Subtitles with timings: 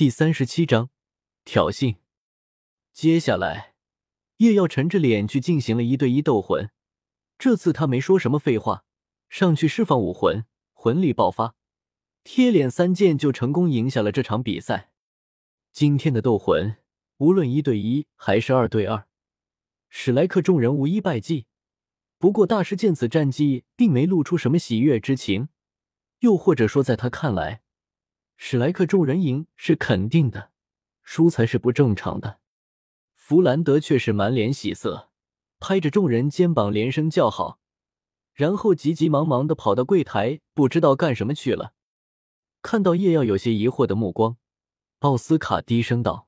[0.00, 0.88] 第三十七章
[1.44, 1.96] 挑衅。
[2.90, 3.74] 接下来，
[4.38, 6.70] 叶耀沉着脸去进行了一对一斗魂。
[7.36, 8.86] 这次他没说什么废话，
[9.28, 11.54] 上去释放武魂，魂力爆发，
[12.24, 14.90] 贴脸三剑就成功赢下了这场比赛。
[15.70, 16.78] 今天的斗魂，
[17.18, 19.06] 无论一对一还是二对二，
[19.90, 21.44] 史莱克众人无一败绩。
[22.16, 25.50] 不过大师见此战绩，并没露出什么喜悦之情，
[26.20, 27.60] 又或者说，在他看来。
[28.42, 30.50] 史莱克众人赢是肯定的，
[31.02, 32.40] 输才是不正常的。
[33.14, 35.10] 弗兰德却是满脸喜色，
[35.60, 37.60] 拍着众人肩膀连声叫好，
[38.32, 41.74] 然后急急忙忙的跑到柜台，不知道干什么去了。
[42.62, 44.38] 看到叶耀有些疑惑的目光，
[45.00, 46.26] 奥斯卡低声道：“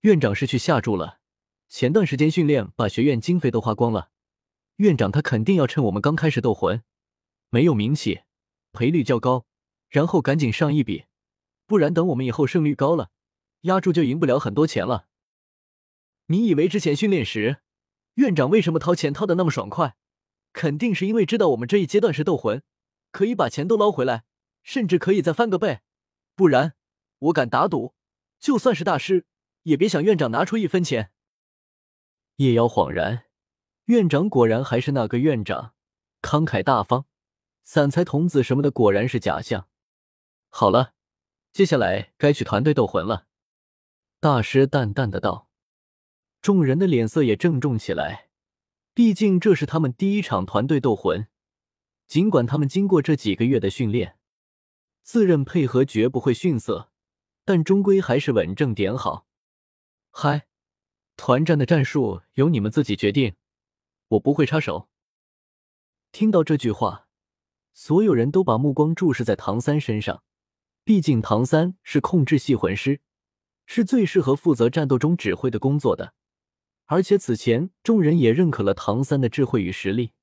[0.00, 1.18] 院长是去下注了。
[1.68, 4.08] 前段时间训练把学院经费都花光了，
[4.76, 6.82] 院长他肯定要趁我们刚开始斗魂，
[7.50, 8.22] 没有名气，
[8.72, 9.44] 赔率较高，
[9.90, 11.04] 然后赶紧上一笔。”
[11.70, 13.10] 不然，等我们以后胜率高了，
[13.60, 15.06] 压注就赢不了很多钱了。
[16.26, 17.58] 你以为之前训练时，
[18.14, 19.94] 院长为什么掏钱掏的那么爽快？
[20.52, 22.64] 肯定是因为知道我们这一阶段是斗魂，
[23.12, 24.24] 可以把钱都捞回来，
[24.64, 25.82] 甚至可以再翻个倍。
[26.34, 26.74] 不然，
[27.20, 27.94] 我敢打赌，
[28.40, 29.26] 就算是大师，
[29.62, 31.12] 也别想院长拿出一分钱。
[32.38, 33.26] 叶瑶恍然，
[33.84, 35.74] 院长果然还是那个院长，
[36.20, 37.06] 慷慨大方，
[37.62, 39.68] 散财童子什么的果然是假象。
[40.48, 40.94] 好了。
[41.52, 43.26] 接下来该去团队斗魂了，
[44.20, 45.48] 大师淡淡的道。
[46.40, 48.30] 众人的脸色也郑重起来，
[48.94, 51.26] 毕竟这是他们第一场团队斗魂。
[52.06, 54.16] 尽管他们经过这几个月的训练，
[55.02, 56.90] 自认配合绝不会逊色，
[57.44, 59.26] 但终归还是稳正点好。
[60.10, 60.46] 嗨，
[61.16, 63.34] 团战的战术由你们自己决定，
[64.08, 64.88] 我不会插手。
[66.10, 67.08] 听到这句话，
[67.72, 70.24] 所有人都把目光注视在唐三身上。
[70.90, 73.00] 毕竟唐三是控制系魂师，
[73.64, 76.14] 是最适合负责战斗中指挥的工作的。
[76.86, 80.14] 而且此前众人也认可了唐三的智慧与实力。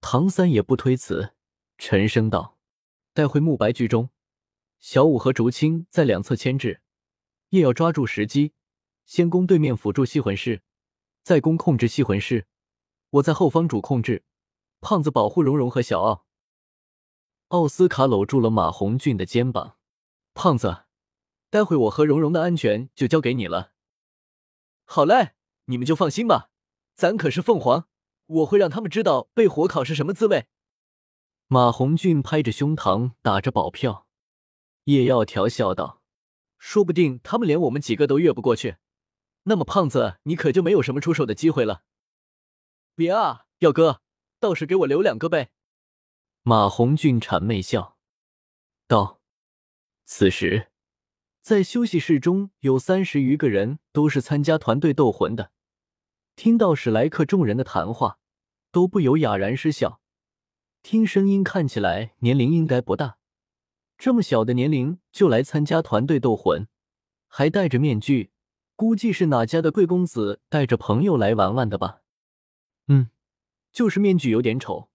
[0.00, 1.34] 唐三也不推辞，
[1.76, 2.56] 沉声道
[3.12, 4.08] ：“待会慕白居中，
[4.78, 6.80] 小五和竹青在两侧牵制，
[7.50, 8.54] 也要抓住时机，
[9.04, 10.62] 先攻对面辅助系魂师，
[11.22, 12.46] 再攻控制系魂师。
[13.10, 14.24] 我在后方主控制，
[14.80, 16.24] 胖子保护蓉蓉和小奥。”
[17.48, 19.76] 奥斯卡搂住了马红俊的肩膀。
[20.34, 20.84] 胖子，
[21.50, 23.72] 待会我和蓉蓉的安全就交给你了。
[24.84, 25.34] 好嘞，
[25.66, 26.50] 你们就放心吧，
[26.94, 27.88] 咱可是凤凰，
[28.26, 30.48] 我会让他们知道被火烤是什么滋味。
[31.48, 34.06] 马红俊拍着胸膛打着保票。
[34.84, 36.02] 叶耀调笑道
[36.58, 38.78] ：“说不定他们连我们几个都越不过去，
[39.44, 41.84] 那么胖子你可就没有什么出手的机会了。”
[42.96, 44.02] 别啊，耀哥，
[44.40, 45.52] 倒是给我留两个呗。
[46.42, 47.96] 马红俊谄媚笑
[48.88, 49.21] 道。
[50.14, 50.68] 此时，
[51.40, 55.52] 在休息室中有三十余个人，都是参加团队斗魂的。
[56.36, 58.18] 听到史莱克众人的谈话，
[58.70, 60.02] 都不由哑然失笑。
[60.82, 63.16] 听声音看起来年龄应该不大，
[63.96, 66.68] 这么小的年龄就来参加团队斗魂，
[67.26, 68.32] 还戴着面具，
[68.76, 72.02] 估计是哪家的贵公子带着朋友来玩玩的吧？
[72.88, 73.08] 嗯，
[73.72, 74.90] 就是面具有点丑。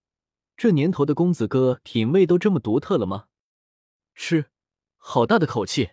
[0.55, 3.25] 这年头的公子哥品味都这么独特了吗？
[4.13, 4.51] 是。
[4.97, 5.91] 好大的口气！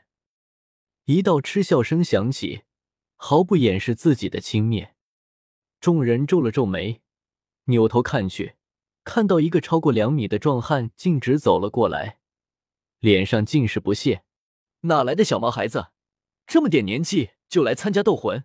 [1.05, 2.65] 一道嗤笑声响起，
[3.17, 4.93] 毫不掩饰自己的轻蔑。
[5.81, 7.03] 众人皱了皱眉，
[7.65, 8.57] 扭头看去，
[9.05, 12.19] 看到一个超过两米的壮汉径直走了过来，
[12.99, 14.25] 脸上尽是不屑。
[14.81, 15.89] 哪来的小毛孩子，
[16.47, 18.45] 这么点年纪就来参加斗魂？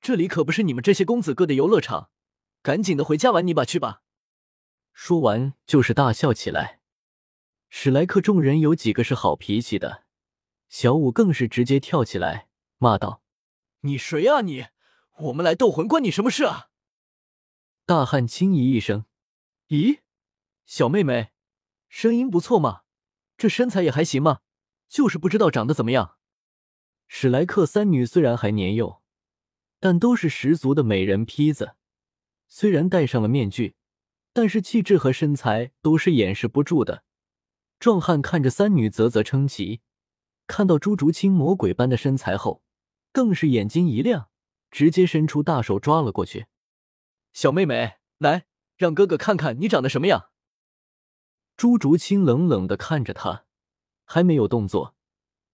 [0.00, 2.10] 这里可不是你们这些公子哥的游乐场，
[2.62, 4.02] 赶紧的回家玩泥巴去吧！
[4.92, 6.79] 说完就是大笑起来。
[7.72, 10.04] 史莱克众人有几个是好脾气的，
[10.68, 12.48] 小五更是直接跳起来
[12.78, 13.22] 骂道
[13.82, 14.66] ：“你谁啊你？
[15.18, 16.70] 我们来斗魂关你什么事啊？”
[17.86, 19.04] 大汉轻咦一声
[19.70, 20.00] ：“咦，
[20.66, 21.30] 小妹妹，
[21.88, 22.82] 声音不错嘛，
[23.38, 24.40] 这身材也还行嘛，
[24.88, 26.16] 就是不知道长得怎么样。”
[27.06, 29.00] 史莱克三女虽然还年幼，
[29.78, 31.76] 但都是十足的美人坯子，
[32.48, 33.76] 虽然戴上了面具，
[34.32, 37.04] 但是气质和身材都是掩饰不住的。
[37.80, 39.80] 壮汉看着三女啧啧称奇，
[40.46, 42.62] 看到朱竹清魔鬼般的身材后，
[43.10, 44.28] 更是眼睛一亮，
[44.70, 46.44] 直接伸出大手抓了过去。
[47.32, 48.44] 小妹妹，来，
[48.76, 50.28] 让哥哥看看你长得什么样。
[51.56, 53.46] 朱竹清冷冷的看着他，
[54.04, 54.94] 还没有动作，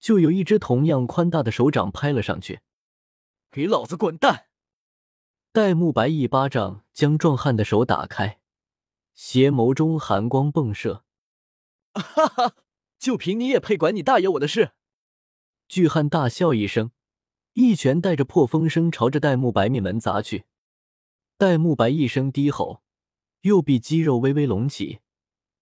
[0.00, 2.58] 就有一只同样宽大的手掌拍了上去。
[3.52, 4.46] 给老子滚蛋！
[5.52, 8.40] 戴沐白一巴掌将壮汉的手打开，
[9.14, 11.04] 邪眸中寒光迸射。
[12.00, 12.54] 哈哈，
[12.98, 14.72] 就凭你也配管你大爷我的事？
[15.68, 16.92] 巨汉大笑一声，
[17.54, 20.44] 一拳带着破风声朝着戴沐白面门砸去。
[21.38, 22.82] 戴沐白一声低吼，
[23.42, 25.00] 右臂肌肉微微隆起，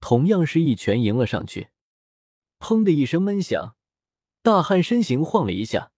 [0.01, 1.69] 同样是一拳迎了上去。
[2.59, 3.77] 砰的一声闷响，
[4.43, 5.91] 大汉身形晃了一下，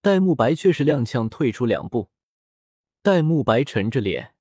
[0.00, 2.10] 戴沐白却是踉跄退出两步。
[3.02, 4.34] 戴沐白沉着脸，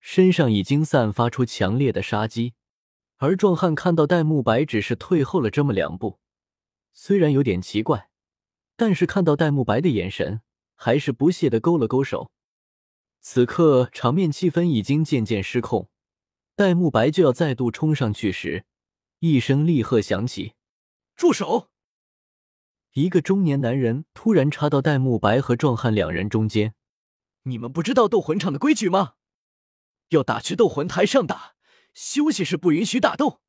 [0.00, 2.54] 身上已经散发出强烈的杀机。
[3.22, 6.18] 而壮汉看到戴沐白只是退后了这么两步，
[6.92, 8.10] 虽然有点奇怪，
[8.74, 10.40] 但是看到戴沐白的眼神，
[10.74, 12.32] 还是不屑的勾了勾手。
[13.20, 15.88] 此刻场面气氛已经渐渐失控，
[16.56, 18.64] 戴沐白就要再度冲上去时，
[19.20, 20.54] 一声厉喝响起
[21.14, 21.68] ：“住手！”
[22.94, 26.74] 一个中年男人突然插到戴沐白和壮汉两人中间
[27.44, 29.12] ：“你们不知道斗魂场的规矩吗？
[30.08, 31.52] 要打去斗魂台上打。”
[31.94, 33.40] 休息室不允许打斗。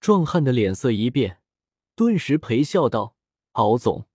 [0.00, 1.40] 壮汉的脸色一变，
[1.94, 3.16] 顿时陪笑道
[3.52, 4.06] ：“敖总，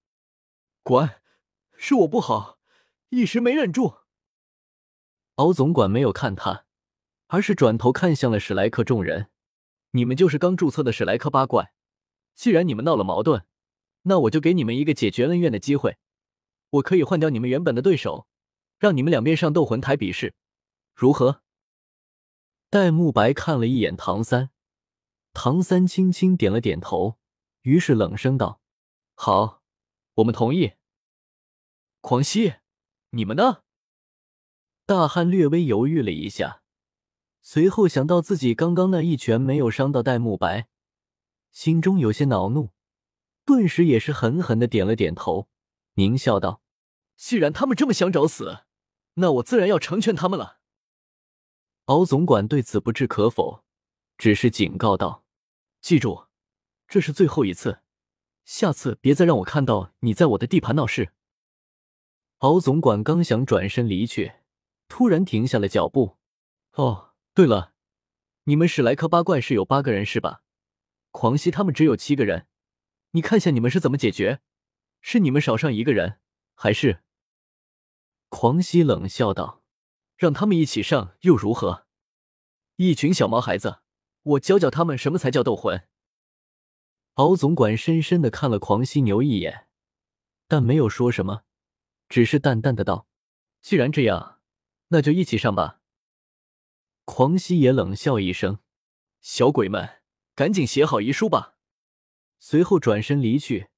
[0.83, 1.21] 管，
[1.75, 2.59] 是我不好，
[3.09, 3.95] 一时没忍住。”
[5.35, 6.65] 敖总管没有看他，
[7.27, 9.29] 而是转头看向了史莱克众人
[9.91, 11.73] ：“你们就是刚注册的史莱克八怪，
[12.35, 13.45] 既然你们闹了矛盾，
[14.03, 15.97] 那我就给你们一个解决恩怨的机会。
[16.71, 18.27] 我可以换掉你们原本的对手，
[18.77, 20.35] 让你们两边上斗魂台比试，
[20.93, 21.41] 如何？”
[22.71, 24.51] 戴沐白看了一眼唐三，
[25.33, 27.17] 唐三轻轻点了点头，
[27.63, 28.61] 于是冷声道
[29.15, 29.63] ：“好，
[30.13, 30.73] 我们同意。”
[32.01, 32.53] 狂熙，
[33.09, 33.63] 你们呢？
[34.85, 36.61] 大汉略微犹豫了一下，
[37.41, 40.67] 随后想到自己刚刚那一拳没有伤到戴沐白，
[41.51, 42.69] 心中有些恼怒，
[43.45, 45.49] 顿时也是狠狠的点了点头，
[45.95, 46.61] 狞笑道
[47.17, 48.59] ：“既然他们这么想找死，
[49.15, 50.57] 那我自然要成全他们了。”
[51.89, 53.63] 敖总管对此不置可否，
[54.15, 55.23] 只是警告道
[55.81, 56.27] ：“记住，
[56.87, 57.79] 这是最后一次，
[58.45, 61.13] 下次别再让我看到你在我的地盘闹事。”
[62.45, 64.33] 敖总管刚想转身离去，
[64.87, 66.19] 突然停下了脚步。
[66.77, 67.73] “哦，对了，
[68.43, 70.43] 你们史莱克八怪是有八个人是吧？
[71.09, 72.45] 狂熙他们只有七个人，
[73.13, 74.41] 你看下你们是怎么解决？
[75.01, 76.19] 是你们少上一个人，
[76.53, 77.01] 还是？”
[78.29, 79.58] 狂熙冷笑道。
[80.19, 81.87] 让他们一起上又如何？
[82.75, 83.79] 一群小毛孩子，
[84.21, 85.87] 我教教他们什么才叫斗魂。
[87.13, 89.69] 敖总管深深的看了狂犀牛一眼，
[90.45, 91.43] 但没有说什么，
[92.09, 93.07] 只是淡淡的道
[93.63, 94.41] ：“既然这样，
[94.89, 95.79] 那就一起上吧。”
[97.05, 98.59] 狂犀也冷笑一声
[99.21, 100.01] ：“小鬼们，
[100.35, 101.55] 赶紧写好遗书吧。”
[102.39, 103.69] 随后转身离去，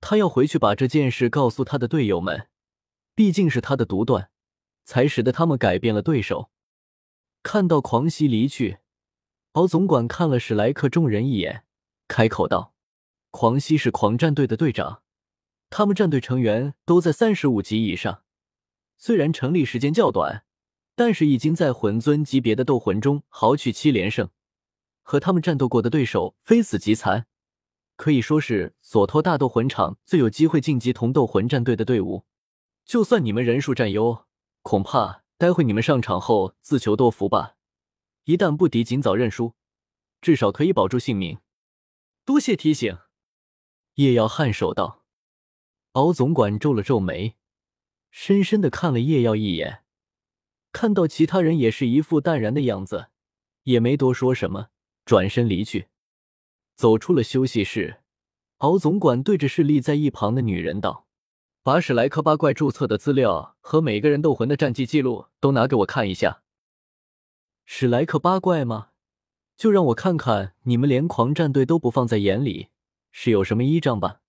[0.00, 2.48] 他要回去把这件事告诉他的队友们，
[3.14, 4.32] 毕竟是他的独断。
[4.86, 6.50] 才使得他们改变了对手。
[7.42, 8.78] 看到狂熙离去，
[9.52, 11.64] 敖总管看了史莱克众人一眼，
[12.08, 12.72] 开口道
[13.30, 15.02] ：“狂熙是狂战队的队长，
[15.68, 18.22] 他们战队成员都在三十五级以上。
[18.96, 20.44] 虽然成立时间较短，
[20.94, 24.30] 但是已经在魂尊级别的斗魂中豪取七连胜，
[25.02, 27.26] 和他们战斗过的对手非死即残，
[27.96, 32.24] 可以说是索托大斗魂场最有机会晋级同斗魂战队的队伍。
[32.84, 34.24] 就算你们人数占优。”
[34.66, 37.54] 恐怕待会你们上场后自求多福吧。
[38.24, 39.54] 一旦不敌，尽早认输，
[40.20, 41.38] 至少可以保住性命。
[42.24, 42.98] 多谢提醒。
[43.94, 45.04] 叶耀颔首道。
[45.92, 47.36] 敖总管皱了皱眉，
[48.10, 49.84] 深深的看了叶耀一眼，
[50.72, 53.10] 看到其他人也是一副淡然的样子，
[53.62, 54.70] 也没多说什么，
[55.04, 55.86] 转身离去。
[56.74, 58.02] 走出了休息室，
[58.56, 61.05] 敖总管对着侍立在一旁的女人道。
[61.66, 66.42] 把史莱克八怪注册的资料和每个人斗魂的战绩记录都拿给我看一下。
[67.64, 68.90] 史莱克八怪吗？
[69.56, 72.68] 就让我看看你们连狂战队都不放在眼里，
[73.10, 74.20] 是有什么依仗吧？